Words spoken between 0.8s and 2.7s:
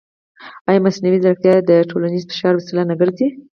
مصنوعي ځیرکتیا د ټولنیز فشار